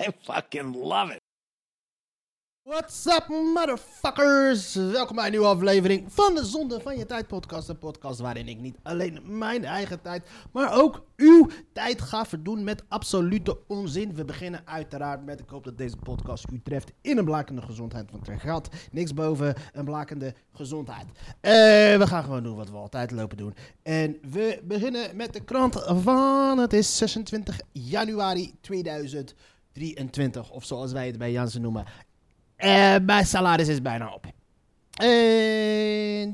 [0.00, 1.20] I fucking love it.
[2.62, 4.74] What's up, motherfuckers?
[4.74, 7.68] Welkom bij een nieuwe aflevering van de Zonde van Je Tijd podcast.
[7.68, 12.64] Een podcast waarin ik niet alleen mijn eigen tijd, maar ook uw tijd ga verdoen
[12.64, 14.14] met absolute onzin.
[14.14, 18.10] We beginnen uiteraard met, ik hoop dat deze podcast u treft in een blakende gezondheid.
[18.10, 21.06] Want er gaat niks boven een blakende gezondheid.
[21.40, 21.52] Eh,
[21.98, 23.54] we gaan gewoon doen wat we altijd lopen doen.
[23.82, 28.54] En we beginnen met de krant van, het is 26 januari
[29.78, 30.50] 2023.
[30.50, 31.84] Of zoals wij het bij Jansen noemen,
[32.56, 34.26] eh, mijn salaris is bijna op.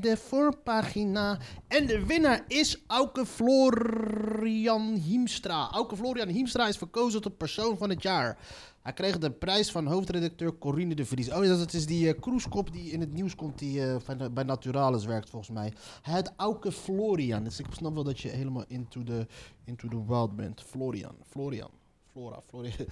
[0.01, 1.37] De voorpagina.
[1.67, 5.69] En de winnaar is Auke Florian Hiemstra.
[5.71, 8.37] Auke Florian Hiemstra is verkozen tot persoon van het jaar.
[8.81, 11.31] Hij kreeg de prijs van hoofdredacteur Corine de Vries.
[11.31, 15.29] Oh, dat is die uh, die in het nieuws komt, die eh, bij Naturalis werkt
[15.29, 15.73] volgens mij.
[16.01, 17.43] Heet Auke Florian.
[17.43, 19.27] Dus ik snap wel dat je helemaal into the,
[19.63, 20.61] into the wild bent.
[20.61, 21.69] Florian, Florian,
[22.15, 22.73] Flora, Florian.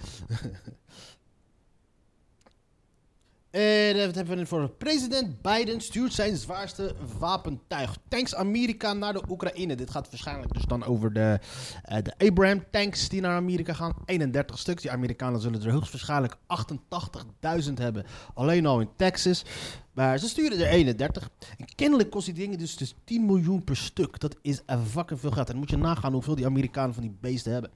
[3.50, 4.68] En wat hebben we voor?
[4.68, 7.96] President Biden stuurt zijn zwaarste wapentuig.
[8.08, 9.74] Tanks Amerika naar de Oekraïne.
[9.74, 11.40] Dit gaat waarschijnlijk dus dan over de,
[11.82, 13.94] eh, de Abraham tanks die naar Amerika gaan.
[14.04, 14.82] 31 stuks.
[14.82, 18.04] Die Amerikanen zullen er hoogstwaarschijnlijk 88.000 hebben.
[18.34, 19.44] Alleen al in Texas.
[19.92, 21.30] Maar ze sturen er 31.
[21.58, 24.20] En kennelijk kost die dingen dus, dus 10 miljoen per stuk.
[24.20, 25.46] Dat is fucking veel geld.
[25.46, 27.70] En dan moet je nagaan hoeveel die Amerikanen van die beesten hebben.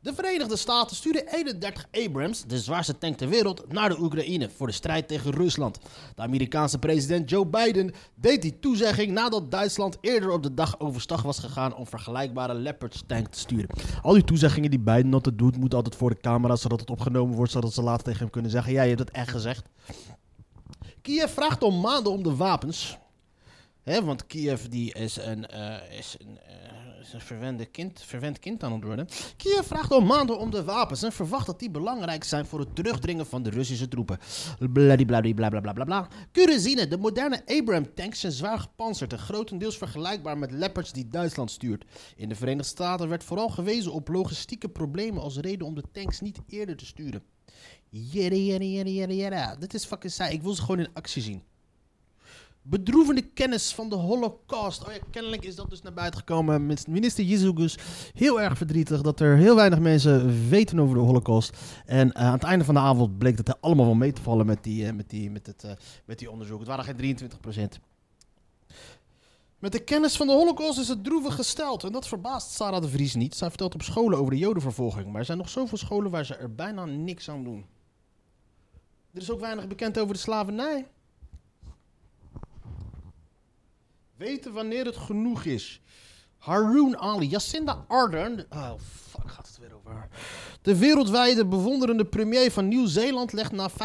[0.00, 4.66] De Verenigde Staten sturen 31 Abrams, de zwaarste tank ter wereld, naar de Oekraïne voor
[4.66, 5.78] de strijd tegen Rusland.
[6.14, 11.22] De Amerikaanse president Joe Biden deed die toezegging nadat Duitsland eerder op de dag overstag
[11.22, 13.68] was gegaan om vergelijkbare Leopards tank te sturen.
[14.02, 17.36] Al die toezeggingen die Biden altijd doet, moeten altijd voor de camera zodat het opgenomen
[17.36, 19.66] wordt, zodat ze later tegen hem kunnen zeggen: Ja, je hebt het echt gezegd.
[21.02, 22.98] Kiev vraagt om maanden om de wapens.
[23.82, 28.62] Hè, want Kiev die is een, eh, is een, eh, is een kind, verwend kind
[28.62, 29.08] aan het worden.
[29.36, 32.74] Kiev vraagt al maanden om de wapens en verwacht dat die belangrijk zijn voor het
[32.74, 34.18] terugdringen van de Russische troepen.
[34.72, 36.08] Bladibladiblablabla.
[36.32, 41.50] Kurazine, de moderne Abraham tanks zijn zwaar gepantserd en grotendeels vergelijkbaar met Leopards die Duitsland
[41.50, 41.84] stuurt.
[42.16, 46.20] In de Verenigde Staten werd vooral gewezen op logistieke problemen als reden om de tanks
[46.20, 47.22] niet eerder te sturen.
[47.90, 49.56] Jere, jere, jere, jere, jere.
[49.58, 50.32] Dit is fucking saai.
[50.32, 51.42] Ik wil ze gewoon in actie zien.
[52.70, 54.86] Bedroevende kennis van de Holocaust.
[54.86, 56.66] Oh ja, kennelijk is dat dus naar buiten gekomen.
[56.88, 57.78] Minister Jezus
[58.14, 61.56] heel erg verdrietig dat er heel weinig mensen weten over de Holocaust.
[61.86, 64.22] En eh, aan het einde van de avond bleek dat er allemaal wel mee te
[64.22, 65.70] vallen met die, eh, met die, met het, eh,
[66.04, 66.58] met die onderzoek.
[66.58, 67.80] Het waren geen 23%
[69.58, 71.84] Met de kennis van de Holocaust is het droevig gesteld.
[71.84, 73.34] En dat verbaast Sarah de Vries niet.
[73.34, 75.06] Zij vertelt op scholen over de Jodenvervolging.
[75.06, 77.66] Maar er zijn nog zoveel scholen waar ze er bijna niks aan doen.
[79.12, 80.86] Er is ook weinig bekend over de slavernij.
[84.18, 85.80] Weten wanneer het genoeg is.
[86.38, 88.46] Haroon Ali, Jacinda Ardern.
[88.50, 90.08] Oh, fuck, gaat het weer over haar.
[90.68, 93.76] De wereldwijde bewonderende premier van Nieuw-Zeeland legt na 5,5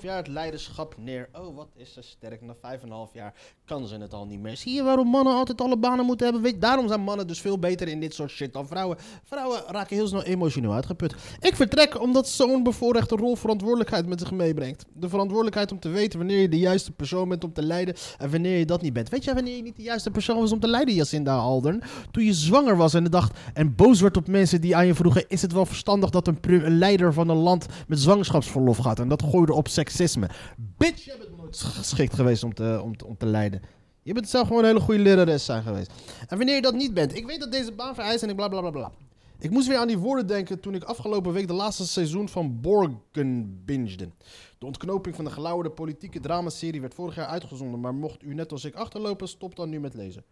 [0.00, 1.28] jaar het leiderschap neer.
[1.32, 2.42] Oh, wat is ze sterk.
[2.42, 3.34] Na 5,5 jaar
[3.64, 4.56] kan ze het al niet meer.
[4.56, 6.44] Zie je waarom mannen altijd alle banen moeten hebben?
[6.44, 8.98] Weet, daarom zijn mannen dus veel beter in dit soort shit dan vrouwen.
[9.24, 11.14] Vrouwen raken heel snel emotioneel uitgeput.
[11.40, 14.84] Ik vertrek omdat zo'n bevoorrechte rol verantwoordelijkheid met zich meebrengt.
[14.92, 18.30] De verantwoordelijkheid om te weten wanneer je de juiste persoon bent om te leiden en
[18.30, 19.08] wanneer je dat niet bent.
[19.08, 21.82] Weet jij wanneer je niet de juiste persoon was om te leiden, Jacinda Aldern?
[22.10, 25.24] Toen je zwanger was en dacht en boos werd op mensen die aan je vroegen:
[25.28, 28.98] is het wel verstandig dat een, leider van een land met zwangerschapsverlof gaat?
[28.98, 30.28] En dat gooide op seksisme.
[30.56, 33.62] Bitch, je bent nooit geschikt geweest om te, om om te leiden.
[34.02, 35.92] Je bent zelf gewoon een hele goede lerares zijn geweest.
[36.28, 38.48] En wanneer je dat niet bent, ik weet dat deze baan vereist en ik bla
[38.48, 38.92] bla bla bla.
[39.40, 42.60] Ik moest weer aan die woorden denken toen ik afgelopen week de laatste seizoen van
[42.60, 44.10] Borgen bingede.
[44.58, 48.52] De ontknoping van de gelauwerde politieke dramaserie werd vorig jaar uitgezonden, maar mocht u net
[48.52, 50.24] als ik achterlopen, stop dan nu met lezen.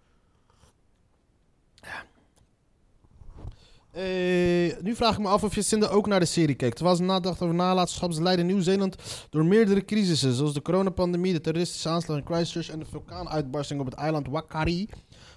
[3.96, 6.75] Eh, nu vraag ik me af of je Cinder ook naar de serie keek.
[6.75, 8.96] Terwijl ze nadacht over nalatenschapsbeleid in Nieuw-Zeeland
[9.31, 13.87] door meerdere crisissen, zoals de coronapandemie, de terroristische aanslag in Christchurch en de vulkaanuitbarsting op
[13.87, 14.88] het eiland Wakari.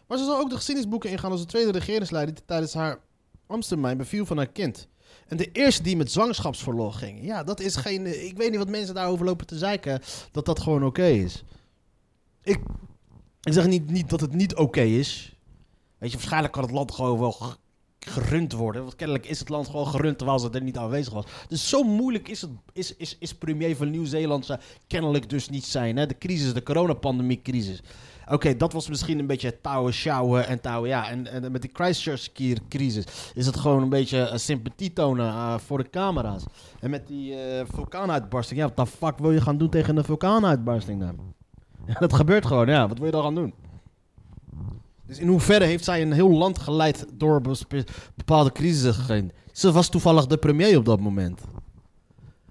[0.08, 3.00] Maar ze zal ook de geschiedenisboeken ingaan als de tweede regeringsleider die tijdens haar
[3.48, 4.88] Amstermijn beviel van haar kind.
[5.28, 7.24] En de eerste die met zwangerschapsverlof ging.
[7.26, 8.06] Ja, dat is geen...
[8.06, 10.02] eh, Ik weet niet wat mensen daarover lopen te zeiken,
[10.32, 11.44] dat dat gewoon oké is.
[12.44, 12.60] Ik,
[13.42, 15.36] ik zeg niet, niet dat het niet oké is.
[15.98, 17.36] Weet je, waarschijnlijk kan het land gewoon wel
[18.10, 18.82] gerund worden.
[18.82, 21.26] Want kennelijk is het land gewoon gerund terwijl ze er niet aanwezig was.
[21.48, 25.66] Dus zo moeilijk is, het, is, is, is premier van Nieuw-Zeeland ze kennelijk dus niet
[25.66, 25.98] zijn.
[25.98, 26.06] Hè?
[26.06, 27.82] De crisis, de coronapandemie-crisis.
[28.32, 30.90] Oké, dat was misschien een beetje touwen, sjouwen en touwen.
[30.90, 33.04] Ja, en, en met die Christchurch-crisis
[33.34, 36.44] is het gewoon een beetje uh, sympathie tonen uh, voor de camera's.
[36.80, 38.60] En met die uh, vulkaanuitbarsting.
[38.60, 41.34] Ja, wat de fuck wil je gaan doen tegen een vulkaanuitbarsting dan?
[41.86, 42.88] Ja, dat gebeurt gewoon, ja.
[42.88, 43.54] Wat wil je dan gaan doen?
[45.10, 47.42] Dus in hoeverre heeft zij een heel land geleid door
[48.16, 49.32] bepaalde crisissen gegaan?
[49.52, 51.42] Ze was toevallig de premier op dat moment.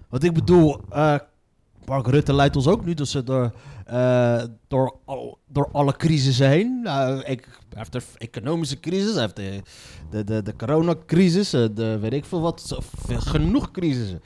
[0.08, 1.18] Wat ik bedoel, uh,
[1.84, 3.52] Mark Rutte leidt ons ook nu dus door,
[4.68, 4.96] door,
[5.46, 6.80] door alle crisissen heen.
[6.84, 9.62] Uh, ik, hij heeft de economische crisis, hij heeft de,
[10.10, 12.78] de, de, de coronacrisis, de weet ik veel wat,
[13.08, 14.20] genoeg crisissen.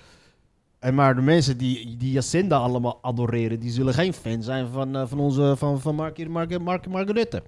[0.78, 5.08] En maar de mensen die, die Jacinda allemaal adoreren, die zullen geen fan zijn van,
[5.08, 7.42] van onze van, van Mark, Mark, Mark, Mark Rutte.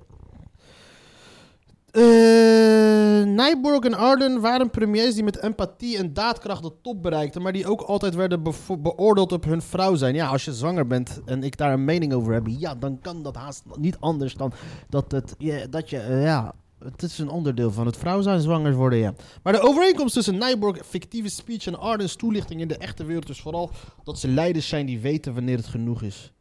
[1.97, 7.53] Uh, Nijborg en Arden waren premiers die met empathie en daadkracht de top bereikten, maar
[7.53, 8.43] die ook altijd werden
[8.83, 10.15] beoordeeld op hun vrouw zijn.
[10.15, 13.23] Ja, als je zwanger bent en ik daar een mening over heb, ja, dan kan
[13.23, 14.53] dat haast niet anders dan
[14.89, 15.37] dat, het,
[15.71, 19.15] dat je, uh, ja, het is een onderdeel van het vrouw zijn zwanger worden, ja.
[19.43, 23.41] Maar de overeenkomst tussen Nijborg, fictieve speech en Ardens toelichting in de echte wereld is
[23.41, 23.71] vooral
[24.05, 26.33] dat ze leiders zijn die weten wanneer het genoeg is.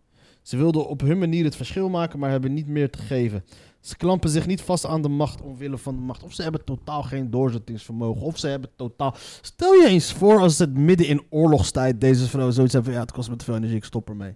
[0.42, 3.44] Ze wilden op hun manier het verschil maken, maar hebben niet meer te geven.
[3.84, 6.24] Ze klampen zich niet vast aan de macht omwille van de macht.
[6.24, 8.22] Of ze hebben totaal geen doorzettingsvermogen.
[8.22, 9.16] Of ze hebben totaal.
[9.42, 12.94] Stel je eens voor als het midden in oorlogstijd deze vrouw zoiets hebben.
[12.94, 14.36] Ja, het kost me te veel energie, ik stop ermee.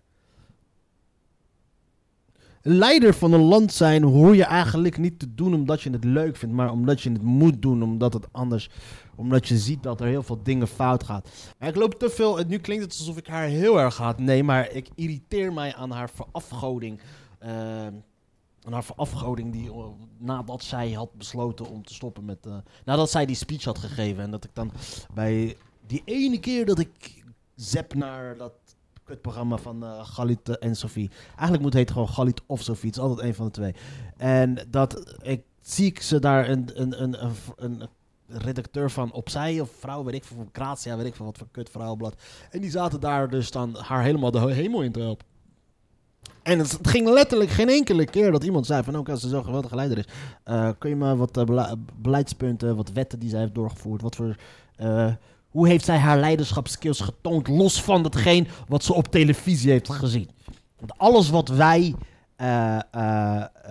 [2.61, 6.35] Leider van een land zijn hoor je eigenlijk niet te doen omdat je het leuk
[6.35, 8.69] vindt, maar omdat je het moet doen, omdat het anders,
[9.15, 11.29] omdat je ziet dat er heel veel dingen fout gaat.
[11.59, 14.19] ik loop te veel, nu klinkt het alsof ik haar heel erg haat.
[14.19, 16.99] Nee, maar ik irriteer mij aan haar verafgoding.
[17.43, 17.87] Uh,
[18.67, 19.85] aan haar verafgoding die, uh,
[20.17, 22.45] nadat zij had besloten om te stoppen met...
[22.45, 24.23] Uh, nadat zij die speech had gegeven.
[24.23, 24.71] En dat ik dan
[25.13, 27.23] bij die ene keer dat ik
[27.55, 28.53] zap naar dat
[29.03, 31.09] kutprogramma van uh, en Sophie.
[31.29, 32.89] Eigenlijk moet het heten gewoon Galit of Sophie.
[32.89, 33.75] Het is altijd een van de twee.
[34.17, 37.23] En dat ik zie ik ze daar een, een, een,
[37.55, 37.81] een,
[38.27, 41.37] een redacteur van Opzij of vrouw, weet ik veel, van Kratia, weet ik veel wat
[41.37, 42.15] voor kut vrouwenblad.
[42.49, 45.25] En die zaten daar dus dan haar helemaal de hemel in te helpen.
[46.47, 48.95] En het, ging letterlijk geen enkele keer dat iemand zei van...
[48.97, 50.05] ook als ze zo geweldige leider is...
[50.45, 51.71] Uh, kun je me wat uh,
[52.01, 54.01] beleidspunten, wat wetten die zij heeft doorgevoerd...
[54.01, 54.35] wat voor...
[54.77, 55.11] Uh,
[55.49, 57.47] hoe heeft zij haar leiderschapskills getoond...
[57.47, 60.29] los van hetgeen wat ze op televisie heeft gezien?
[60.79, 61.95] Want alles wat wij...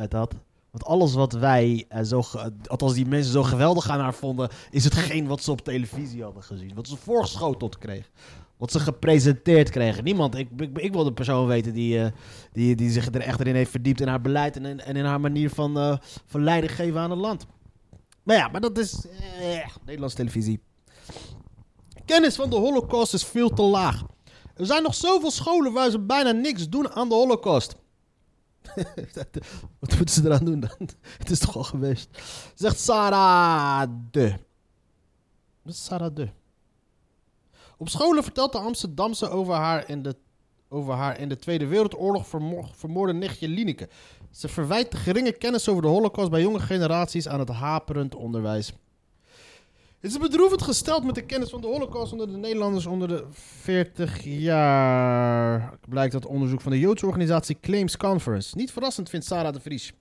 [0.08, 0.34] dat,
[0.70, 2.22] want alles wat wij zo...
[2.66, 4.48] Althans die mensen zo geweldig aan haar vonden...
[4.70, 6.74] is hetgeen wat ze op televisie hadden gezien.
[6.74, 8.10] Wat ze voorgeschoteld kreeg
[8.56, 10.04] wat ze gepresenteerd kregen.
[10.04, 12.06] Niemand, ik, ik, ik wil de persoon weten die, uh,
[12.52, 15.20] die, die zich er echt in heeft verdiept in haar beleid en, en in haar
[15.20, 17.46] manier van, uh, van leiding geven aan het land.
[18.22, 19.06] Maar ja, maar dat is
[19.40, 20.60] eh, Nederlandse televisie.
[22.04, 24.02] Kennis van de Holocaust is veel te laag.
[24.56, 27.76] Er zijn nog zoveel scholen waar ze bijna niks doen aan de Holocaust.
[29.80, 30.76] Wat moeten ze eraan doen dan?
[31.18, 32.08] Het is toch al geweest.
[32.54, 34.34] Zegt Sarah de.
[35.66, 36.28] Sarah de?
[37.76, 40.16] Op scholen vertelt de Amsterdamse over haar in de,
[40.68, 42.26] over haar in de Tweede Wereldoorlog
[42.72, 43.88] vermoorde nichtje Lineke.
[44.30, 48.72] Ze verwijt de geringe kennis over de holocaust bij jonge generaties aan het haperend onderwijs.
[50.00, 53.24] Het is bedroevend gesteld met de kennis van de holocaust onder de Nederlanders onder de
[53.30, 55.78] 40 jaar.
[55.88, 58.56] Blijkt dat onderzoek van de Joodse organisatie Claims Conference.
[58.56, 59.92] Niet verrassend vindt Sarah de Vries.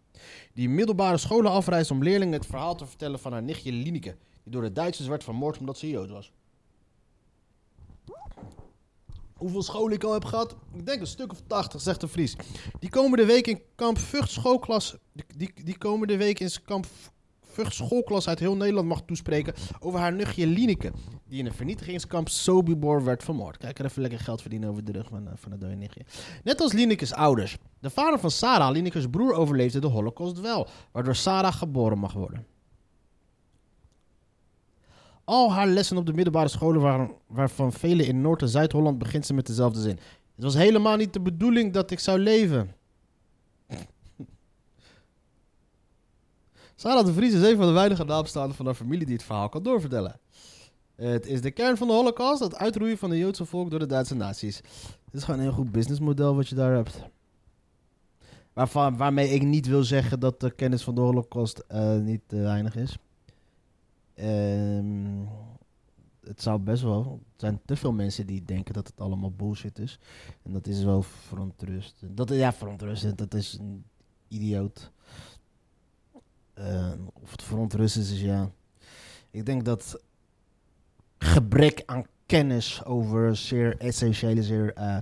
[0.53, 4.15] Die middelbare scholen afreist om leerlingen het verhaal te vertellen van haar nichtje Lineke.
[4.43, 6.31] Die door de Duitsers werd vermoord omdat ze Jood was
[9.37, 10.55] hoeveel scholen ik al heb gehad.
[10.73, 12.35] Ik denk een stuk of 80, zegt de Vries.
[12.79, 14.95] Die komende week in kamp Vught schoolklas.
[15.13, 16.85] Die, die, komende week in kamp
[17.41, 20.91] Vught schoolklas uit heel Nederland mag toespreken over haar nuchtje Lineke.
[21.27, 23.57] Die in een vernietigingskamp Sobibor werd vermoord.
[23.57, 26.05] Kijk er even lekker geld verdienen over de rug van, uh, van het dode nichtje.
[26.43, 27.57] Net als Lineke's ouders.
[27.79, 30.67] De vader van Sarah, Lineke's broer, overleefde de holocaust wel.
[30.91, 32.45] Waardoor Sarah geboren mag worden.
[35.25, 39.25] Al haar lessen op de middelbare scholen, waren, waarvan vele in Noord- en Zuid-Holland, begint
[39.25, 39.99] ze met dezelfde zin.
[40.35, 42.75] Het was helemaal niet de bedoeling dat ik zou leven.
[46.75, 49.49] Sarah de Vries is een van de weinige naamstaanden van haar familie die het verhaal
[49.49, 50.19] kan doorvertellen.
[50.95, 53.85] Het is de kern van de holocaust, het uitroeien van de Joodse volk door de
[53.85, 54.57] Duitse naties.
[55.05, 56.99] Het is gewoon een heel goed businessmodel wat je daar hebt.
[58.53, 62.35] Waarvan, waarmee ik niet wil zeggen dat de kennis van de holocaust uh, niet te
[62.35, 62.97] weinig is.
[64.21, 65.29] Um,
[66.23, 67.19] het zou best wel.
[67.33, 69.99] Er zijn te veel mensen die denken dat het allemaal bullshit is.
[70.43, 72.17] En dat is wel verontrustend.
[72.17, 73.17] Dat, ja, verontrustend.
[73.17, 73.83] Dat is een
[74.27, 74.91] idioot.
[76.59, 78.51] Uh, of het verontrustend is, ja.
[79.31, 80.01] Ik denk dat
[81.17, 84.97] gebrek aan kennis over zeer essentiële, zeer eh,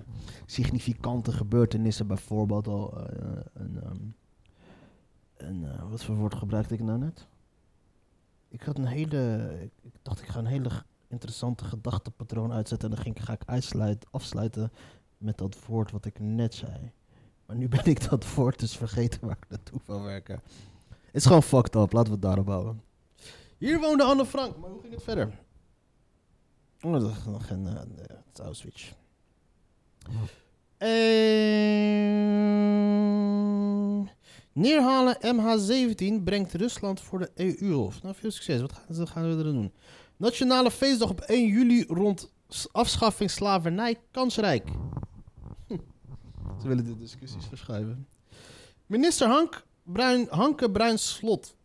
[0.45, 3.97] significante gebeurtenissen, bijvoorbeeld al eh, een, ehm,
[5.37, 7.27] een eh, wat voor woord gebruikte ik nou net?
[8.53, 10.69] Ik had een hele, ik, dacht ik ga een hele
[11.07, 14.71] interessante gedachtepatroon uitzetten en dan ging, ga ik uitsluit, afsluiten
[15.17, 16.91] met dat woord wat ik net zei.
[17.45, 20.41] Maar nu ben ik dat woord dus vergeten waar ik naartoe wil werken.
[20.87, 22.81] Het is gewoon fucked up, laten we het daarop houden.
[23.57, 25.39] Hier woonde Anne Frank, maar hoe ging het verder?
[26.81, 27.73] Oh, dat is nog een uh,
[28.45, 28.91] Auschwitz.
[30.77, 30.93] Ehm,
[34.53, 38.01] neerhalen MH17 brengt Rusland voor de EU-hof.
[38.01, 38.61] Nou, veel succes.
[38.61, 39.73] Wat gaan, gaan we er doen?
[40.17, 42.31] Nationale feestdag op 1 juli rond
[42.71, 44.69] afschaffing slavernij kansrijk.
[45.67, 45.77] Hm.
[46.61, 48.07] Ze willen de discussies verschuiven.
[48.85, 51.55] Minister Hank Bruin, Hanke Bruin Slot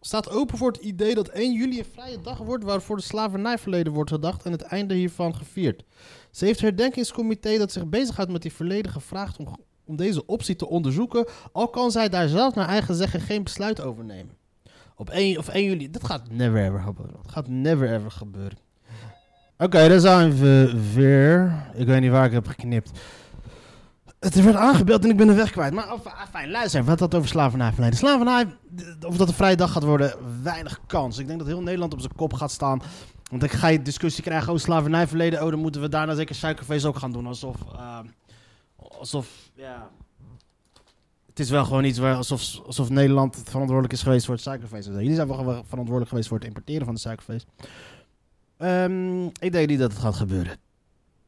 [0.00, 3.92] staat open voor het idee dat 1 juli een vrije dag wordt waarvoor de slavernijverleden
[3.92, 5.84] wordt gedacht en het einde hiervan gevierd.
[6.30, 9.56] Ze heeft herdenkingscomité dat zich bezighoudt met die verleden gevraagd om,
[9.88, 13.80] om deze optie te onderzoeken, al kan zij daar zelf naar eigen zeggen geen besluit
[13.80, 14.36] over nemen.
[14.96, 17.16] Op 1, of 1 juli, dat gaat never ever gebeuren.
[17.22, 18.58] Dat gaat never ever gebeuren.
[19.58, 21.64] Oké, daar zijn we weer.
[21.74, 22.90] Ik weet niet waar ik heb geknipt.
[24.20, 25.72] Het werd aangebeld en ik ben de weg kwijt.
[25.72, 26.84] Maar of, ah, fijn, luister.
[26.84, 27.98] Wat had over slavernij verleden?
[27.98, 28.46] Slavernij,
[29.06, 31.18] of dat een vrije dag gaat worden, weinig kans.
[31.18, 32.82] Ik denk dat heel Nederland op zijn kop gaat staan.
[33.30, 35.42] Want dan ga je discussie krijgen over slavernij verleden.
[35.44, 37.26] Oh, dan moeten we daarna zeker suikerfeest ook gaan doen.
[37.26, 37.98] Alsof, eh,
[38.78, 39.90] alsof, ja...
[41.26, 44.86] Het is wel gewoon iets waar, alsof, alsof Nederland verantwoordelijk is geweest voor het suikerfeest.
[44.86, 47.46] Jullie zijn wel verantwoordelijk geweest voor het importeren van de suikerfeest.
[48.56, 50.56] Ehm, ik denk niet dat het gaat gebeuren.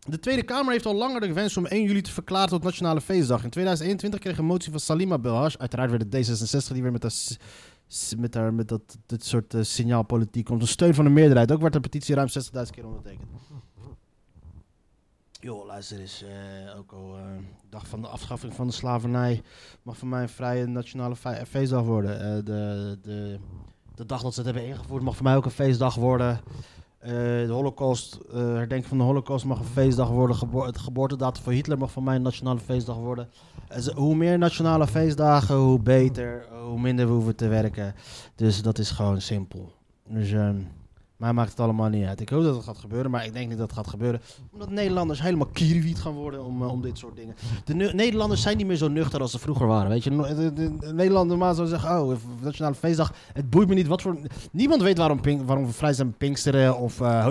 [0.09, 3.00] De Tweede Kamer heeft al langer de wens om 1 juli te verklaren tot Nationale
[3.00, 3.45] Feestdag.
[3.45, 5.57] In 2021 kreeg een motie van Salima Belhash.
[5.57, 7.37] Uiteraard werd het D66 die weer met, dat
[8.19, 10.62] met, haar, met dat, dit soort eh, signaalpolitiek komt.
[10.62, 11.52] Een steun van de meerderheid.
[11.52, 13.28] Ook werd de petitie ruim 60.000 keer ondertekend.
[15.40, 16.23] Joh, luister eens.
[16.23, 17.23] eh, ook al eh,
[17.70, 19.42] dag van de afschaffing van de slavernij
[19.82, 22.20] mag voor mij een vrije nationale fe- feestdag worden.
[22.20, 23.38] Eh, de, de,
[23.94, 26.40] de dag dat ze het hebben ingevoerd mag voor mij ook een feestdag worden.
[26.99, 30.37] Eh, de holocaust, eh herdenking van de holocaust mag een feestdag worden.
[30.66, 33.28] Het geboortedatum van Hitler mag voor mij een nationale feestdag worden.
[33.68, 36.47] Eh, hoe meer nationale feestdagen, hoe beter.
[36.68, 37.94] Hoe minder we hoeven te werken.
[38.35, 39.73] Dus dat is gewoon simpel.
[40.09, 40.61] Dus ehm
[41.20, 42.20] mij maakt het allemaal niet uit.
[42.20, 44.20] Ik hoop dat het gaat gebeuren, maar ik denk niet dat het gaat gebeuren.
[44.52, 47.34] Omdat Nederlanders helemaal kierwiet gaan worden om, eh, om dit soort dingen.
[47.64, 49.90] De Nederlanders zijn niet meer zo nuchter als ze vroeger waren.
[49.90, 53.12] Weet je, No- de, de, de Nederland normaal zou zeggen, oh, nationale feestdag.
[53.32, 54.16] Het boeit me niet wat voor...
[54.52, 57.28] Niemand weet waarom, waarom we vrij zijn Pinksteren of uh,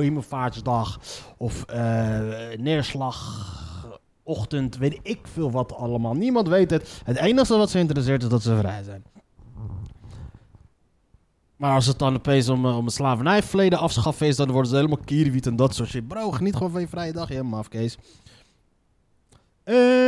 [1.38, 2.20] of eh
[2.58, 6.14] neerslagochtend, weet ik veel wat allemaal.
[6.14, 7.02] Niemand weet het.
[7.04, 9.04] Het enige wat ze interesseert is dat ze vrij zijn.
[11.60, 14.76] Maar als het dan opeens om, eh, om een slavernijverleden afschaffen is, dan worden ze
[14.76, 16.08] helemaal kierwiet en dat soort shit.
[16.08, 17.98] Bro, geniet gewoon van je vrije dag, je mafkees.
[19.64, 20.00] Eh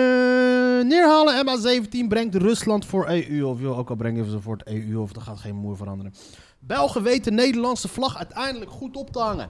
[0.84, 3.44] neerhalen MA17 brengt Rusland voor EU.
[3.44, 6.14] Of joh, ook al brengen ze voor het EU, of er gaat geen moer veranderen.
[6.60, 9.50] Belgen weten Nederlandse vlag uiteindelijk goed op te hangen.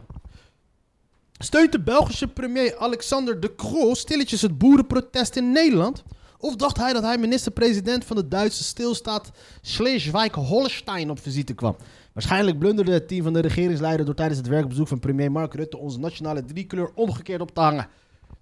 [1.38, 6.04] Steunt de Belgische premier Alexander De Croo stilletjes het boerenprotest in Nederland?
[6.42, 9.32] Of dacht hij dat hij minister-president van de Duitse stilstaat
[9.62, 11.76] Schleswig-Holstein op visite kwam?
[12.14, 15.78] Waarschijnlijk blunderde het team van de regeringsleider door tijdens het werkbezoek van premier Mark Rutte
[15.78, 17.88] onze nationale driekleur omgekeerd op te hangen.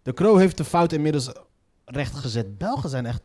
[0.03, 1.31] De Croo heeft de fout inmiddels
[1.91, 2.57] rechtgezet.
[2.57, 3.21] Belgen zijn echt...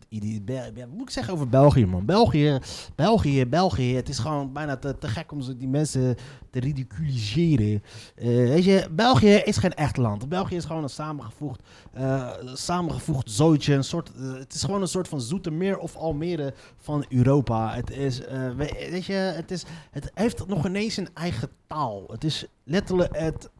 [0.74, 2.04] Wat moet ik zeggen over België, man?
[2.04, 2.58] België,
[2.94, 3.94] België, België.
[3.94, 6.16] Het is gewoon bijna te, te gek om die mensen
[6.50, 7.82] te ridiculiseren.
[8.16, 10.28] Eh, weet je, België is geen echt land.
[10.28, 11.60] België is gewoon een samengevoegd,
[11.92, 13.74] eh, samengevoegd zootje.
[13.74, 17.74] Een soort, eh, het is gewoon een soort van Zoetermeer of Almere van Europa.
[17.74, 22.04] Het is, we- weet je, het, is, het heeft nog ineens een eigen taal.
[22.08, 23.50] Het is letterlijk het...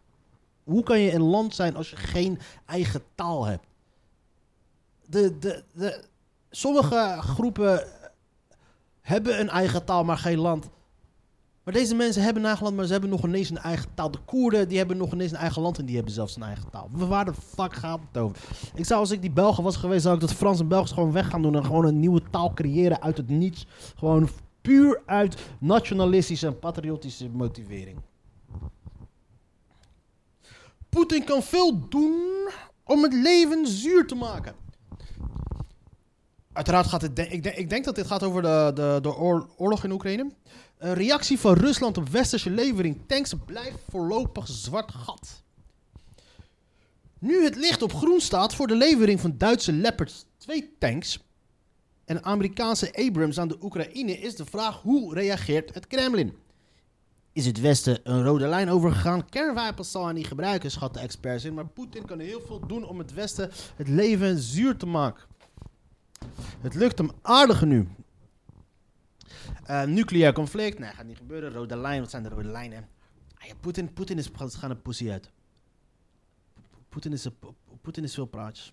[0.65, 3.67] Hoe kan je een land zijn als je geen eigen taal hebt?
[5.15, 6.05] De, de,
[6.51, 7.87] sommige groepen
[9.01, 10.71] hebben een eigen taal, maar geen land.
[11.65, 14.11] Maar deze mensen hebben een eigen land, maar ze hebben nog ineens een eigen taal.
[14.11, 16.71] De Koerden, die hebben nog ineens een eigen land en die hebben zelfs een eigen
[16.71, 16.89] taal.
[16.93, 18.37] Waar de fuck gaat het over?
[18.75, 21.13] Ik zou, als ik die Belgen was geweest, zou ik dat Frans en Belgisch gewoon
[21.13, 23.67] weg gaan doen en gewoon een nieuwe taal creëren uit het niets.
[23.97, 24.29] Gewoon
[24.61, 27.99] puur uit nationalistische en patriotische motivering.
[30.89, 32.51] Poetin kan veel doen
[32.85, 34.64] om het leven zuur te maken.
[36.55, 37.19] Uiteraard gaat het.
[37.19, 40.31] ik, ik denk dat dit gaat over de, de, de oor- oorlog in Oekraïne.
[40.79, 45.43] Een reactie van Rusland op westerse levering tanks blijft voorlopig zwart gat.
[47.19, 51.19] Nu het licht op groen staat voor de levering van Duitse Leopard 2 tanks
[52.05, 56.37] en Amerikaanse Abrams aan de Oekraïne, is de vraag hoe reageert het Kremlin?
[57.35, 59.29] is het Westen een rode lijn overgegaan.
[59.29, 61.55] Kernwapens zal hij niet gebruiken, schatten experts in.
[61.55, 65.25] Maar Poetin kan heel veel doen om het Westen het leven zuur te maken.
[66.61, 67.89] Het lukt hem aardig nu.
[69.71, 71.53] Uh, nucleair conflict, nee, gaat niet gebeuren.
[71.53, 72.89] Rode lijn, wat zijn de rode lijnen?
[73.35, 75.31] Ah, ja, Poetin, Poetin is gaan een pussy uit.
[76.89, 77.27] Poetin is,
[77.95, 78.73] is veel praatjes.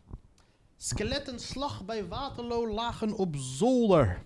[0.78, 4.24] Skeletten slag bij Waterloo lagen op zolder.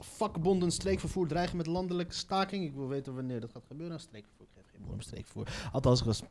[0.00, 2.64] Vakbonden streekvervoer dreigen met landelijke staking.
[2.64, 4.00] Ik wil weten wanneer dat gaat gebeuren.
[4.00, 5.68] Streekvervoer, ik geef geen om streekvervoer.
[5.72, 6.22] Althans,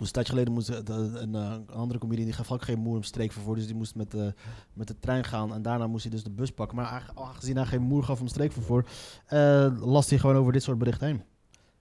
[0.00, 3.02] een tijdje geleden moest een, een, een, andere comedian die gaf ook geen moer om
[3.02, 3.54] streekvervoer.
[3.54, 4.26] Dus die moest met, uh,
[4.72, 5.54] met de trein gaan.
[5.54, 6.76] En daarna moest hij dus de bus pakken.
[6.76, 8.86] Maar aangezien hij geen moer gaf om streekvervoer,
[9.32, 11.22] uh, las hij gewoon over dit soort berichten heen.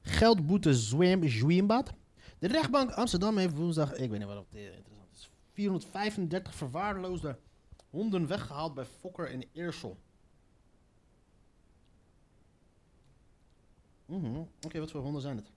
[0.01, 1.93] Geldboete zwem, zwembad.
[2.39, 7.38] De rechtbank Amsterdam heeft woensdag, ik weet niet wat het interessant is, 435 verwaarloosde
[7.89, 9.98] honden weggehaald bij Fokker in Eersel.
[14.05, 15.53] Mm Oké, wat voor honden zijn het?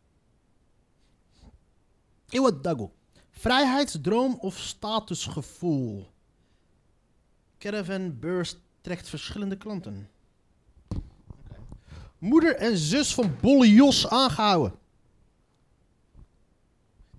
[2.37, 2.93] Iwadago.
[3.31, 6.07] Vrijheidsdroom of statusgevoel?
[7.59, 10.09] Caravan Beurs trekt verschillende klanten.
[12.19, 14.79] Moeder en zus van Bolle Jos aangehouden.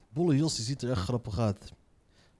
[0.09, 1.73] Bolle Jos die ziet er echt grappig uit.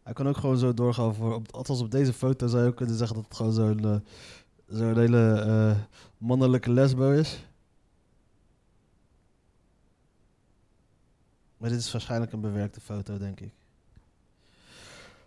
[0.04, 1.34] Hij kan ook gewoon zo doorgaan voor.
[1.34, 4.04] Op, althans, op deze foto zou je ook kunnen zeggen dat het gewoon zo'n
[4.68, 5.78] uh, hele uh,
[6.18, 7.46] mannelijke lesbo is.
[11.58, 13.54] Maar dit is waarschijnlijk een bewerkte foto, denk ik.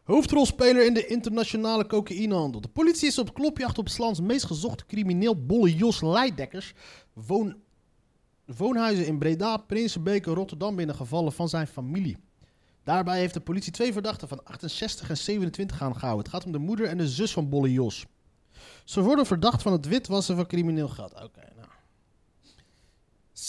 [0.03, 2.61] Hoofdrolspeler in de internationale cocaïnehandel.
[2.61, 6.73] De politie is op klopjacht op Slans meest gezochte crimineel Bolle Jos Leidekkers.
[7.13, 7.57] Woon,
[8.45, 12.17] woonhuizen in Breda, Prinsenbeek en Rotterdam binnengevallen van zijn familie.
[12.83, 16.25] Daarbij heeft de politie twee verdachten van 68 en 27 aangehouden.
[16.25, 18.07] Het gaat om de moeder en de zus van Bolle Jos.
[18.85, 21.15] Ze worden verdacht van het witwassen van crimineel geld.
[21.23, 21.41] Oké.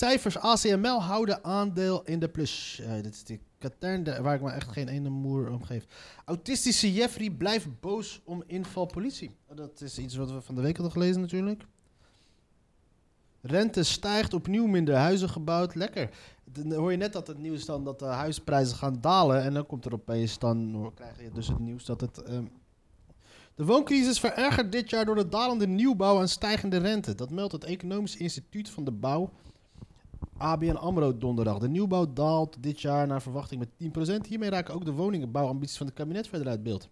[0.01, 2.81] Cijfers ACML houden aandeel in de plus.
[2.81, 5.85] Uh, dit is die katern waar ik me echt geen ene moer om geef.
[6.25, 9.31] Autistische Jeffrey blijft boos om inval politie.
[9.55, 11.63] Dat is iets wat we van de week hadden gelezen natuurlijk.
[13.41, 15.75] Rente stijgt, opnieuw minder huizen gebouwd.
[15.75, 16.09] Lekker.
[16.43, 19.41] Dan hoor je net dat het nieuws dan dat de huisprijzen gaan dalen.
[19.41, 22.29] En dan komt er opeens dan, krijg je dus het nieuws dat het...
[22.29, 22.51] Um,
[23.55, 27.15] de wooncrisis verergert dit jaar door de dalende nieuwbouw en stijgende rente.
[27.15, 29.31] Dat meldt het Economisch Instituut van de Bouw
[30.37, 31.57] ABN AMRO donderdag.
[31.57, 34.27] De nieuwbouw daalt dit jaar naar verwachting met 10%.
[34.27, 36.89] Hiermee raken ook de woningenbouwambities van het kabinet verder uit beeld.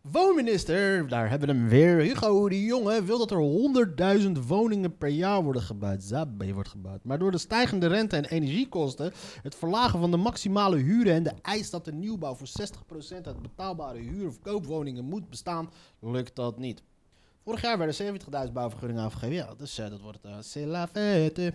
[0.00, 1.98] Woonminister, daar hebben we hem weer.
[1.98, 6.02] Hugo de Jonge wil dat er 100.000 woningen per jaar worden gebouwd.
[6.02, 7.04] Zabé wordt gebouwd.
[7.04, 11.32] Maar door de stijgende rente en energiekosten, het verlagen van de maximale huren en de
[11.42, 16.58] eis dat de nieuwbouw voor 60% uit betaalbare huur- of koopwoningen moet bestaan, lukt dat
[16.58, 16.82] niet.
[17.44, 17.96] Vorig jaar werden
[18.46, 19.34] 70.000 bouwvergunningen afgegeven.
[19.34, 20.24] Ja, dus dat wordt
[21.38, 21.48] uh.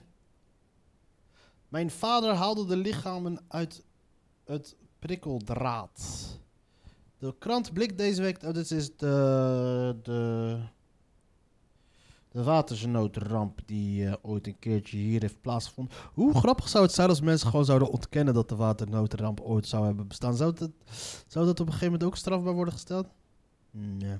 [1.69, 3.83] Mijn vader haalde de lichamen uit
[4.45, 6.01] het prikkeldraad.
[7.17, 8.43] De krant blikt deze week.
[8.43, 9.95] Oh, dit is de.
[10.03, 10.57] de
[12.31, 15.93] de watersnoodramp die uh, ooit een keertje hier heeft plaatsgevonden.
[16.13, 19.85] Hoe grappig zou het zijn als mensen gewoon zouden ontkennen dat de watersnoodramp ooit zou
[19.85, 20.35] hebben bestaan?
[20.35, 20.71] Zou dat,
[21.27, 23.07] zou dat op een gegeven moment ook strafbaar worden gesteld?
[23.71, 24.17] Nee.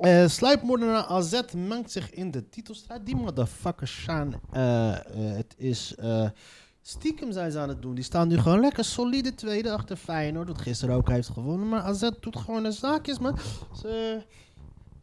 [0.00, 3.06] Uh, sluipmoordenaar AZ mengt zich in de titelstrijd.
[3.06, 4.40] Die motherfuckers zijn...
[4.52, 5.94] Uh, het is...
[6.82, 7.94] stiekem zijn ze aan het doen.
[7.94, 10.46] Die staan nu gewoon lekker solide tweede achter Feyenoord.
[10.46, 11.68] Dat gisteren ook heeft gewonnen.
[11.68, 13.38] Maar AZ doet gewoon de zaakjes, man.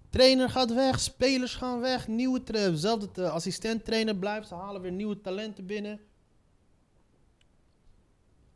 [0.10, 4.48] Trainer gaat weg, spelers gaan weg, nieuwe tra zelfde assistent trainer blijft.
[4.48, 6.00] Ze halen weer nieuwe talenten binnen.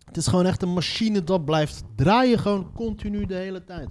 [0.05, 3.89] Het is gewoon echt een machine dat blijft draaien gewoon continu de hele tijd.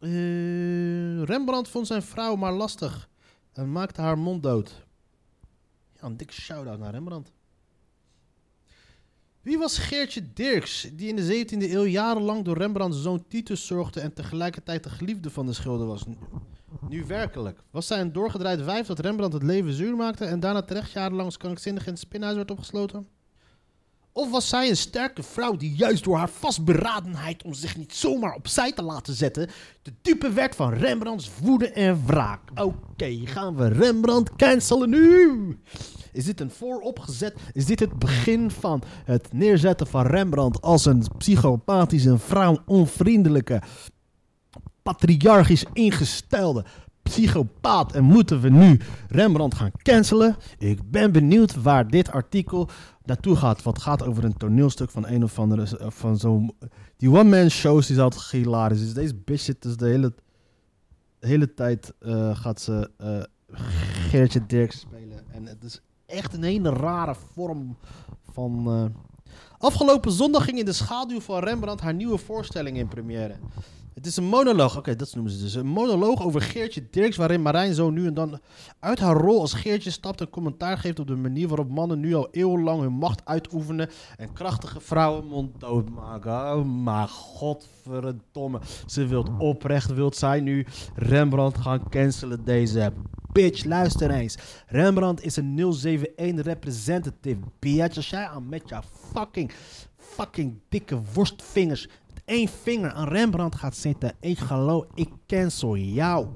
[0.00, 3.08] Uh, Rembrandt vond zijn vrouw maar lastig
[3.52, 4.86] en maakte haar mond dood.
[5.92, 7.32] Ja, een dikke shout-out naar Rembrandt.
[9.42, 14.00] Wie was Geertje Dirks, die in de 17e eeuw jarenlang door Rembrandts zoon Titus zorgde
[14.00, 16.04] en tegelijkertijd de geliefde van de schilder was?
[16.88, 17.62] Nu, werkelijk.
[17.70, 21.24] Was zij een doorgedraaid wijf dat Rembrandt het leven zuur maakte en daarna terecht jarenlang
[21.24, 23.08] als krankzinnig in het spinhuis werd opgesloten?
[24.16, 28.34] Of was zij een sterke vrouw die juist door haar vastberadenheid om zich niet zomaar
[28.34, 29.48] opzij te laten zetten,
[29.82, 32.40] de dupe werd van Rembrandts woede en wraak?
[32.54, 35.58] Oké, gaan we Rembrandt cancelen nu?
[36.12, 37.34] Is dit een vooropgezet?
[37.52, 43.62] Is dit het begin van het neerzetten van Rembrandt als een psychopathische, vrouwonvriendelijke,
[44.82, 46.64] patriarchisch ingestelde
[47.02, 50.36] psychopaat en moeten we nu Rembrandt gaan cancelen?
[50.58, 52.68] Ik ben benieuwd waar dit artikel
[53.06, 53.62] naartoe gaat.
[53.62, 55.78] Wat gaat over een toneelstuk van een of andere.
[55.78, 56.56] Eh, van zo'n.
[56.96, 58.80] Die one-man shows die is altijd hilarisch.
[58.80, 60.14] Dus deze bitch zit dus de hele.
[61.20, 63.22] hele tijd eh, gaat ze eh,
[64.08, 65.24] Geertje Dirks spelen.
[65.32, 67.76] En het is echt een hele rare vorm
[68.32, 68.94] van...
[69.58, 73.36] Afgelopen zondag ging in de schaduw van Rembrandt haar nieuwe voorstelling in première.
[73.96, 75.54] Het is een monoloog, oké, dat noemen ze dus.
[75.54, 78.40] Een monoloog over Geertje Dirks, waarin Marijn zo nu en dan
[78.80, 82.14] uit haar rol als Geertje stapt en commentaar geeft op de manier waarop mannen nu
[82.14, 86.32] al eeuwenlang hun macht uitoefenen en krachtige vrouwen monddood maken.
[86.32, 88.60] Oh, maar godverdomme.
[88.86, 92.92] Ze wilt oprecht, wilt zij nu Rembrandt gaan cancelen, deze
[93.32, 93.64] bitch.
[93.64, 94.36] Luister eens.
[94.66, 97.96] Rembrandt is een 071 representative, bitch.
[97.96, 98.82] Als jij aan met jouw
[99.12, 99.52] fucking,
[99.96, 101.88] fucking dikke worstvingers
[102.26, 106.28] één vinger aan Rembrandt gaat zitten, ik geloof, ik cancel jou.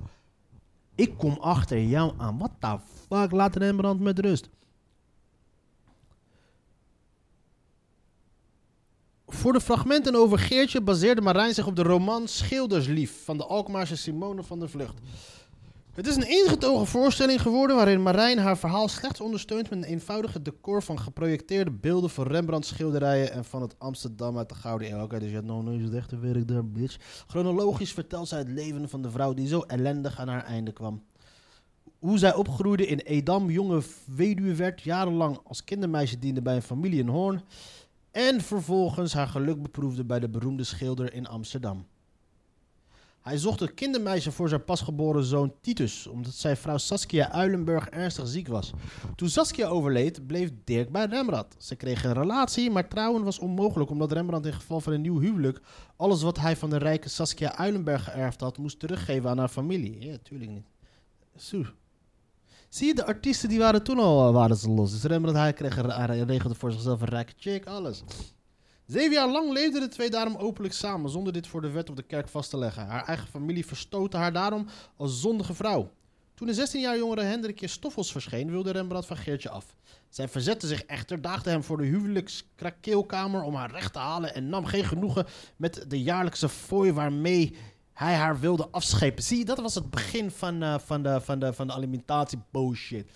[0.94, 2.38] Ik kom achter jou aan.
[2.38, 3.31] What the fuck?
[3.31, 4.48] Laat Rembrandt met rust.
[9.26, 13.96] Voor de fragmenten over Geertje baseerde Marijn zich op de roman Schilderslief van de Alkmaarse
[13.96, 15.00] Simone van der Vlucht.
[15.90, 20.42] Het is een ingetogen voorstelling geworden waarin Marijn haar verhaal slechts ondersteunt met een eenvoudige
[20.42, 25.03] decor van geprojecteerde beelden van Rembrandt schilderijen en van het Amsterdam uit de Gouden Eeuw.
[25.03, 27.24] Oké, dus je had nog nooit het echte werk daar, bitch.
[27.26, 31.03] Chronologisch vertelt zij het leven van de vrouw die zo ellendig aan haar einde kwam.
[31.98, 33.83] Hoe zij opgroeide in Edam, jonge
[34.16, 37.42] weduwe werd, jarenlang als kindermeisje diende bij een familie in Hoorn
[38.11, 41.87] en vervolgens haar geluk beproefde bij de beroemde schilder in Amsterdam.
[43.20, 48.26] Hij zocht een kindermeisje voor zijn pasgeboren zoon Titus, omdat zijn vrouw Saskia Uilenburg ernstig
[48.26, 48.72] ziek was.
[49.16, 51.54] Toen Saskia overleed, bleef Dirk bij Rembrandt.
[51.59, 55.20] Ze kregen een relatie, maar trouwen was onmogelijk, omdat Rembrandt in geval van een nieuw
[55.20, 55.61] huwelijk
[55.96, 60.06] alles wat hij van de rijke Saskia Uilenburg geërfd had, moest teruggeven aan haar familie.
[60.06, 60.66] Ja, tuurlijk niet.
[62.68, 64.90] Zie je, de artiesten die waren toen al eh, waren ze los.
[64.90, 65.74] Dus Rembrandt, hij, kreeg,
[66.26, 68.02] regelde voor zichzelf een rijke chick, alles.
[68.90, 71.96] Zeven jaar lang leefden de twee daarom openlijk samen, zonder dit voor de wet op
[71.96, 72.87] de kerk vast te leggen.
[72.87, 75.90] Haar eigen familie verstootte haar daarom als zondige vrouw.
[76.35, 79.76] Toen de 16 jaar jongere Hendrikje Stoffels verscheen, wilde Rembrandt van Geertje af.
[80.09, 84.48] Zij verzette zich echter, daagde hem voor de huwelijkskrakeelkamer om haar recht te halen en
[84.48, 85.26] nam geen genoegen
[85.57, 87.57] met de jaarlijkse fooi waarmee
[87.92, 89.22] hij haar wilde afschepen.
[89.22, 93.11] Zie dat was het begin van, eh, van, de, van, de, van de alimentatie bullshit.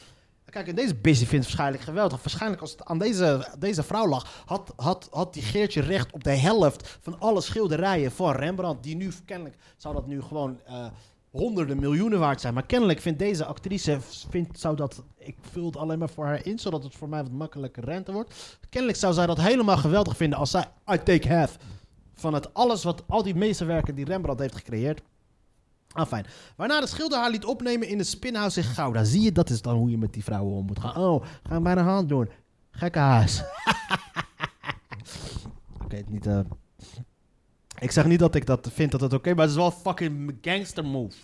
[0.54, 2.22] Kijk, en deze busy vindt waarschijnlijk geweldig.
[2.22, 6.24] Waarschijnlijk als het aan deze, deze vrouw lag, had, had, had die Geertje recht op
[6.24, 8.82] de helft van alle schilderijen van Rembrandt.
[8.82, 10.86] Die nu, kennelijk, zou dat nu gewoon eh,
[11.30, 12.54] honderden miljoenen waard zijn.
[12.54, 16.46] Maar kennelijk vindt deze actrice, vindt, zou dat, ik vul het alleen maar voor haar
[16.46, 18.58] in, zodat het voor mij wat makkelijker rente wordt.
[18.68, 21.56] Kennelijk zou zij dat helemaal geweldig vinden als zij, I take half,
[22.14, 25.02] van het alles wat, al die meesterwerken die Rembrandt heeft gecreëerd.
[25.94, 26.26] Ah, fijn.
[26.56, 29.04] Waarna de schilder haar liet opnemen in de spinhouse in Gouda.
[29.04, 30.96] Zie je, dat is dan hoe je met die vrouwen om moet gaan.
[30.96, 32.30] Oh, ga bij de hand doen.
[32.70, 33.42] Gekke haas.
[35.84, 36.26] Oké, niet...
[36.26, 36.40] eh
[37.78, 39.72] Ik zeg niet dat ik dat vind dat het oké maar het is wel een
[39.72, 41.16] fucking gangster move.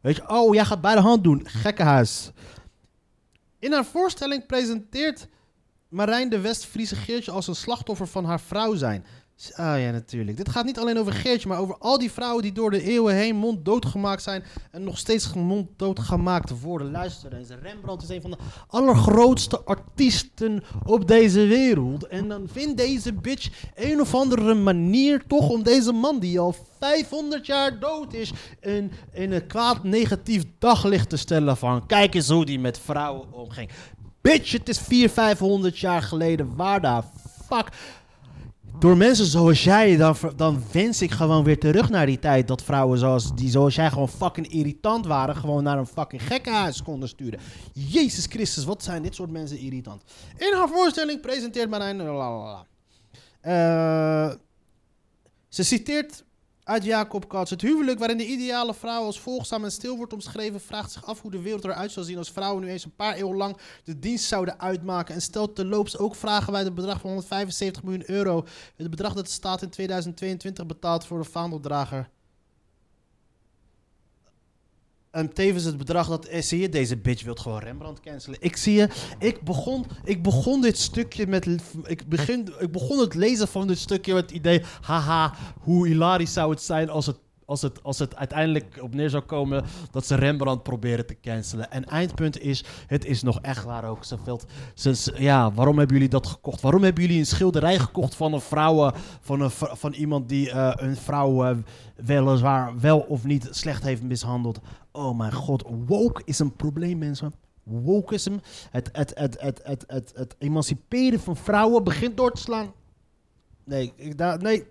[0.00, 1.40] Weet je, oh, jij gaat bij de hand doen.
[1.44, 2.30] Gekke huis.
[3.58, 5.28] In haar voorstelling presenteert
[5.88, 9.04] Marijn de West-Friese Geertje als een slachtoffer van haar vrouw zijn.
[9.50, 10.36] Ah ja, natuurlijk.
[10.36, 13.14] Dit gaat niet alleen over Geertje, maar over al die vrouwen die door de eeuwen
[13.14, 16.90] heen monddood gemaakt zijn en nog steeds monddood gemaakt worden.
[16.90, 22.06] Luister eens, Rembrandt is een van de allergrootste artiesten op deze wereld.
[22.06, 26.54] En dan vindt deze bitch een of andere manier toch om deze man die al
[26.78, 32.44] 500 jaar dood is in, een kwaad negatief daglicht te stellen van kijk eens hoe
[32.44, 33.70] die met vrouwen omging.
[34.20, 36.56] Bitch, het is 400, 500 jaar geleden.
[36.56, 37.02] Waar de
[37.48, 37.68] fuck
[38.82, 42.48] door mensen zoals jij, dan, dan wens ik gewoon weer terug naar die tijd.
[42.48, 46.82] Dat vrouwen zoals, die zoals jij gewoon fucking irritant waren, gewoon naar een fucking gekkenhuis
[46.82, 47.40] konden sturen.
[47.72, 50.02] Jezus Christus, wat zijn dit soort mensen irritant.
[50.36, 51.96] In haar voorstelling presenteert Marijn...
[51.96, 52.66] lalalala.
[53.40, 54.34] Eh,
[55.48, 56.24] ze citeert
[56.64, 57.50] uit Jacob Katz.
[57.50, 60.60] Het huwelijk waarin de ideale vrouw als volgzaam en stil wordt omschreven...
[60.60, 63.14] vraagt zich af hoe de wereld eruit zou zien als vrouwen nu eens een paar
[63.14, 65.14] eeuwen lang de dienst zouden uitmaken.
[65.14, 68.46] En stelt terloops ook vragen bij het bedrag van 175 miljoen euro.
[68.76, 72.10] Het bedrag dat de staat in 2022 betaalt voor de vaandeldrager.
[75.12, 76.24] En tevens het bedrag dat...
[76.24, 78.38] eh, zie je, deze bitch wil gewoon Rembrandt cancelen.
[78.40, 81.46] Ik zie je, ik begon, ik begon dit stukje met...
[81.84, 84.62] Ik, begin, ik begon het lezen van dit stukje met het idee...
[84.80, 87.16] Haha, hoe hilarisch zou het zijn als het,
[87.46, 89.64] als het, als het uiteindelijk op neer zou komen...
[89.90, 91.70] dat ze Rembrandt proberen te cancelen.
[91.70, 94.04] En eindpunt is, het is nog echt waar ook.
[94.74, 96.60] Ze, ze- ja, waarom hebben jullie dat gekocht?
[96.60, 98.86] Waarom hebben jullie een schilderij gekocht van een vrouw...
[98.86, 101.56] eh, van, een, van iemand die eh, een vrouw eh,
[101.96, 104.60] weliswaar wel of niet slecht heeft mishandeld?
[104.92, 107.32] Oh mijn god, woke is een probleem, mensen.
[107.62, 108.38] Wokeism,
[108.70, 112.72] het, het, het, het, het, het, emanciperen van vrouwen begint door te slaan.
[113.64, 114.64] Nee, ik, nee.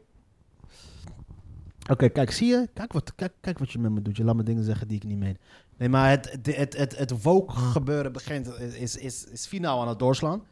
[1.91, 2.69] Oké, kijk, zie je?
[2.73, 4.17] Kijk wat, kijk, kijk wat je met me doet.
[4.17, 5.37] Je laat me dingen zeggen die ik niet meen.
[5.77, 9.87] Nee, maar het, het, het, het, het woke gebeuren begint, is, is, is finaal aan
[9.87, 10.43] het doorslaan.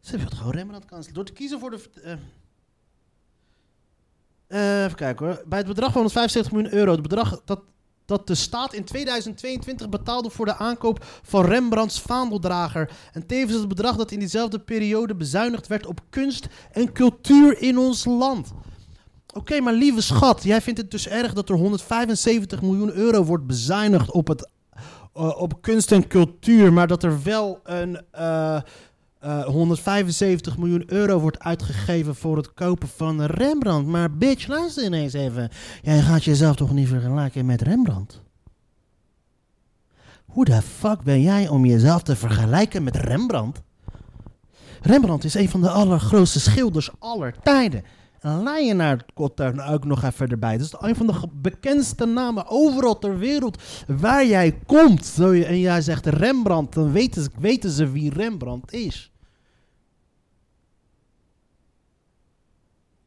[0.00, 1.08] Ze het gewoon Rembrandt kans.
[1.08, 1.90] Door te kiezen voor de...
[2.02, 2.12] eh,
[4.46, 5.42] eh, even kijken hoor.
[5.46, 7.60] Bij het bedrag van 175 miljoen euro, het bedrag dat,
[8.04, 12.90] dat de staat in 2022 betaalde voor de aankoop van Rembrandts vaandeldrager.
[13.12, 17.78] En tevens het bedrag dat in diezelfde periode bezuinigd werd op kunst en cultuur in
[17.78, 18.52] ons land.
[19.36, 23.46] Oké, maar lieve schat, jij vindt het dus erg dat er 175 miljoen euro wordt
[23.46, 24.48] bezuinigd op, het,
[25.14, 28.56] eh, op kunst en cultuur, maar dat er wel een eh,
[29.18, 33.88] eh, 175 miljoen euro wordt uitgegeven voor het kopen van Rembrandt.
[33.88, 35.50] Maar bitch, luister ineens even.
[35.82, 38.20] Jij gaat jezelf toch niet vergelijken met Rembrandt?
[40.26, 43.62] Hoe de fuck ben jij om jezelf te vergelijken met Rembrandt?
[44.80, 47.82] Rembrandt is een van de allergrootste schilders aller tijden.
[48.26, 50.58] En Leyenaar komt daar ook nog even erbij.
[50.58, 55.14] Dat is een van de bekendste namen overal ter wereld waar jij komt.
[55.20, 59.10] En jij zegt Rembrandt, dan weten weten ze wie Rembrandt is.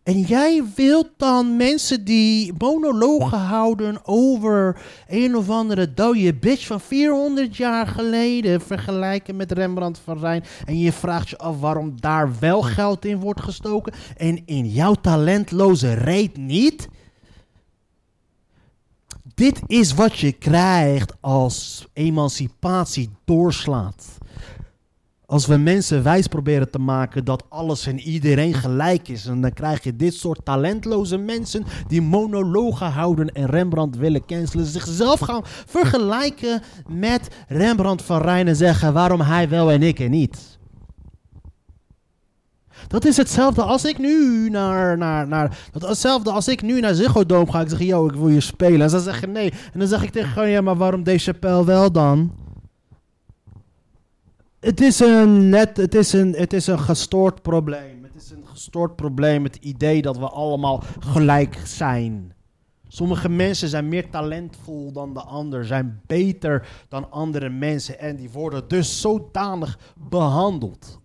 [0.09, 6.79] En jij wilt dan mensen die monologen houden over een of andere dode bitch van
[6.79, 10.43] 400 jaar geleden vergelijken met Rembrandt van Rijn.
[10.65, 14.93] En je vraagt je af waarom daar wel geld in wordt gestoken en in jouw
[14.93, 16.87] talentloze reet niet.
[19.35, 24.17] Dit is wat je krijgt als emancipatie doorslaat.
[25.29, 29.25] Als we mensen wijs proberen te maken dat alles en iedereen gelijk is.
[29.25, 34.65] En dan krijg je dit soort talentloze mensen die monologen houden en Rembrandt willen cancelen.
[34.65, 40.11] Zichzelf gaan vergelijken met Rembrandt van Rijn en zeggen waarom hij wel en ik en
[40.11, 40.59] niet.
[42.87, 46.93] Dat is hetzelfde als ik nu naar, naar, naar dat hetzelfde als ik nu naar
[46.93, 47.61] Ziggo ga.
[47.61, 48.81] Ik zeg, yo, ik wil je spelen.
[48.81, 49.51] En ze zeggen nee.
[49.73, 52.31] En dan zeg ik tegen gewoon, ja, maar waarom deze Chappelle wel dan?
[54.59, 58.03] Het is een net, het is een, het is een gestoord probleem.
[58.03, 62.33] Het is een gestoord probleem, het idee dat we allemaal gelijk zijn.
[62.87, 68.29] Sommige mensen zijn meer talentvol dan de ander, zijn beter dan andere mensen en die
[68.29, 70.99] worden dus zodanig behandeld.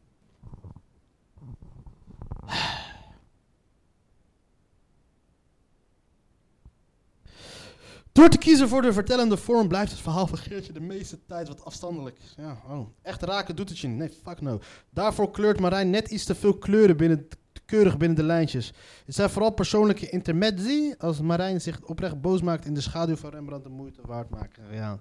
[8.15, 11.49] Door te kiezen voor de vertellende vorm blijft het verhaal van Geertje de meeste tijd
[11.49, 12.19] wat afstandelijk.
[12.37, 12.89] Ja, oh.
[13.03, 13.89] Echt raken doet het je.
[13.89, 14.61] Nee, fuck no.
[14.91, 17.29] Daarvoor kleurt Marijn net iets te veel kleuren binnen,
[17.65, 18.73] keurig binnen de lijntjes.
[19.05, 23.31] Het zijn vooral persoonlijke intermezzi als Marijn zich oprecht boos maakt in de schaduw van
[23.31, 24.75] Rembrandt de moeite waard maken.
[24.75, 25.01] Ja,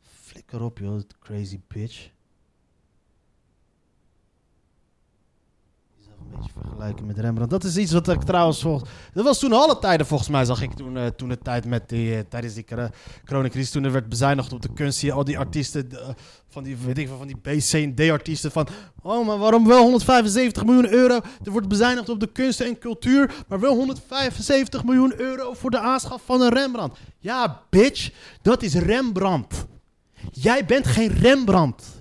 [0.00, 2.10] flikker op joh, crazy bitch.
[6.24, 7.50] Een beetje vergelijken met Rembrandt.
[7.50, 8.90] Dat is iets wat ik trouwens volgens...
[9.12, 11.88] Dat was toen alle tijden volgens mij, zag ik toen, eh, toen de tijd met
[11.88, 12.90] die, eh, tijdens die cor-
[13.26, 13.70] coronacrisis.
[13.70, 15.10] Toen er werd bezuinigd op de kunst.
[15.10, 16.08] Al die artiesten, eh,
[16.48, 18.66] van die, weet ik, van die B, C en D artiesten van...
[19.02, 21.20] Oh, maar waarom wel 175 miljoen euro?
[21.44, 23.34] Er wordt bezuinigd op de kunst en cultuur.
[23.48, 26.98] Maar wel 175 miljoen euro voor de aanschaf van een Rembrandt.
[27.18, 28.10] Ja, bitch,
[28.42, 29.66] dat is Rembrandt.
[30.30, 31.93] Jij bent geen Rembrandt.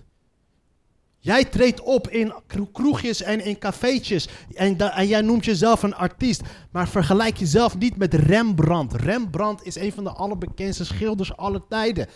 [1.24, 4.28] Jij treedt op in kro- kroegjes en in cafeetjes.
[4.54, 4.76] En,
[5.08, 6.42] jij noemt jezelf een artiest.
[6.72, 8.94] Maar vergelijk jezelf niet met Rembrandt.
[8.94, 12.08] Rembrandt is een van de allerbekendste schilders aller tijden.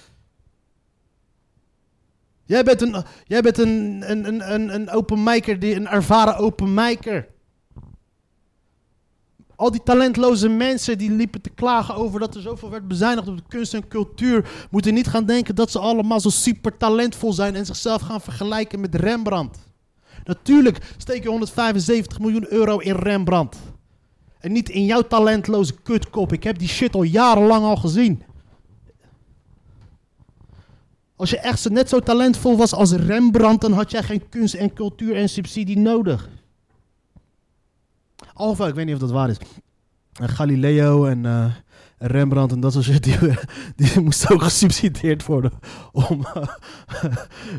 [2.45, 6.37] Jij bent een, jij bent een, een, een, een, een open micer, die, een ervaren
[6.37, 7.27] open micer.
[9.57, 13.37] Al die talentloze mensen die liepen te klagen over dat er zoveel werd bezuinigd op
[13.37, 17.55] de kunst en cultuur, moeten niet gaan denken dat ze allemaal zo super talentvol zijn
[17.55, 19.57] en zichzelf gaan vergelijken met Rembrandt.
[20.23, 23.55] Natuurlijk steek je 175 miljoen euro in Rembrandt.
[24.39, 26.33] En niet in jouw talentloze kutkop.
[26.33, 28.23] Ik heb die shit al jarenlang al gezien.
[31.15, 34.73] Als je echt net zo talentvol was als Rembrandt, dan had jij geen kunst en
[34.73, 36.29] cultuur en subsidie nodig.
[38.37, 39.37] Of ik weet niet of dat waar is.
[40.13, 41.45] En Galileo en eh,
[41.97, 43.17] Rembrandt en dat soort shit, die,
[43.75, 45.51] die moesten ook gesubsidieerd worden
[45.91, 46.47] om, eh,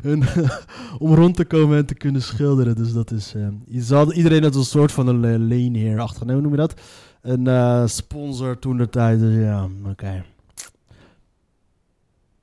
[0.98, 2.76] om rond te komen en te kunnen schilderen.
[2.76, 6.50] Dus dat is, eh, iedereen had een soort van een le- leenheer achter, hoe noem
[6.50, 6.80] je dat?
[7.22, 10.24] Een eh, sponsor toen de tijd, dus ja, oké.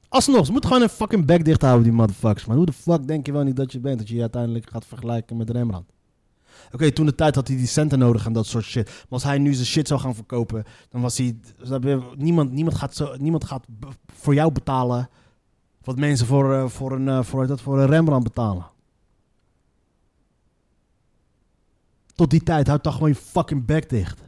[0.09, 2.45] Alsnog, ze moeten gewoon een fucking bek dicht houden, die motherfuckers.
[2.45, 4.69] Maar hoe de fuck denk je wel niet dat je bent, dat je je uiteindelijk
[4.69, 5.91] gaat vergelijken met Rembrandt?
[6.71, 8.85] Oké, toen de tijd had hij die centen nodig en dat soort shit.
[8.85, 11.37] Maar als hij nu zijn shit zou gaan verkopen, dan was hij...
[11.63, 13.65] je, Niemand, niemand, gaat, zo, niemand gaat
[14.05, 15.09] voor jou betalen
[15.85, 18.69] wat mensen voor, eh, voor, een, eh, voor, dat, voor een Rembrandt betalen.
[22.15, 24.21] Tot die tijd, houd toch gewoon je fucking bek dicht.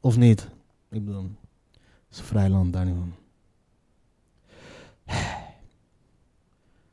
[0.00, 0.48] Of niet?
[0.88, 2.96] Ik bedoel, het is een vrij land, daar niet.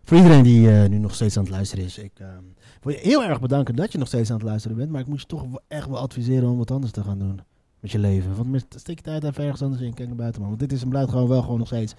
[0.04, 2.44] Voor iedereen die eh, nu nog steeds aan het luisteren is, ik ehm,
[2.82, 4.90] wil je heel erg bedanken dat je nog steeds aan het luisteren bent.
[4.90, 7.40] Maar ik moet je toch echt wel adviseren om wat anders te gaan doen
[7.80, 8.36] met je leven.
[8.36, 10.50] Want met, steek je tijd even ergens anders in, kijk naar buiten man.
[10.50, 11.96] Want dit is en blijft gewoon wel gewoon nog steeds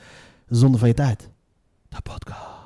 [0.48, 1.30] zonde van je tijd.
[1.88, 2.59] De podcast.